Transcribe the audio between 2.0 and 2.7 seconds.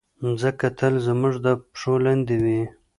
لاندې وي.